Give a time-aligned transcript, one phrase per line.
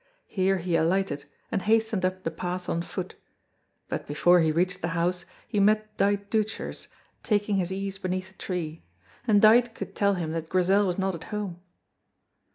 [0.25, 3.13] Here he alighted and hastened up the path on foot,
[3.87, 6.87] but before he reached the house he met Dite Deuchars
[7.21, 8.83] taking his ease beneath a tree,
[9.27, 11.61] and Dite could tell him that Grizel was not at home.